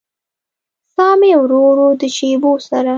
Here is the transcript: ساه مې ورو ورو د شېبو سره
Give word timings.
ساه 0.93 1.15
مې 1.19 1.31
ورو 1.39 1.59
ورو 1.69 1.87
د 2.01 2.03
شېبو 2.15 2.51
سره 2.67 2.89